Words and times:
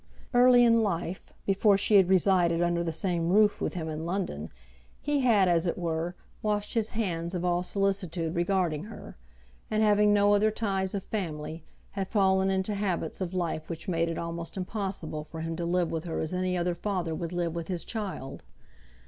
Early 0.33 0.63
in 0.63 0.81
life, 0.81 1.31
before 1.45 1.77
she 1.77 1.97
had 1.97 2.09
resided 2.09 2.59
under 2.59 2.83
the 2.83 2.91
same 2.91 3.29
roof 3.29 3.61
with 3.61 3.75
him 3.75 3.87
in 3.87 4.03
London, 4.03 4.49
he 4.99 5.19
had, 5.19 5.47
as 5.47 5.67
it 5.67 5.77
were, 5.77 6.15
washed 6.41 6.73
his 6.73 6.89
hands 6.97 7.35
of 7.35 7.45
all 7.45 7.61
solicitude 7.61 8.33
regarding 8.33 8.85
her; 8.85 9.15
and 9.69 9.83
having 9.83 10.11
no 10.11 10.33
other 10.33 10.49
ties 10.49 10.95
of 10.95 11.03
family, 11.03 11.63
had 11.91 12.07
fallen 12.07 12.49
into 12.49 12.73
habits 12.73 13.21
of 13.21 13.35
life 13.35 13.69
which 13.69 13.87
made 13.87 14.09
it 14.09 14.17
almost 14.17 14.57
impossible 14.57 15.23
for 15.23 15.41
him 15.41 15.55
to 15.55 15.65
live 15.65 15.91
with 15.91 16.05
her 16.05 16.19
as 16.19 16.33
any 16.33 16.57
other 16.57 16.73
father 16.73 17.13
would 17.13 17.31
live 17.31 17.53
with 17.53 17.67
his 17.67 17.85
child. 17.85 18.41